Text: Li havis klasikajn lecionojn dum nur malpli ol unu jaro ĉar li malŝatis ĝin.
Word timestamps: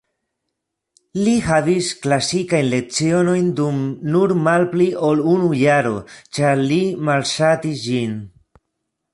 Li 1.25 1.33
havis 1.47 1.89
klasikajn 2.05 2.65
lecionojn 2.71 3.51
dum 3.59 3.77
nur 4.15 4.35
malpli 4.47 4.89
ol 5.11 5.23
unu 5.35 5.53
jaro 5.61 5.95
ĉar 6.39 6.65
li 6.73 6.83
malŝatis 7.11 7.85
ĝin. 7.87 8.19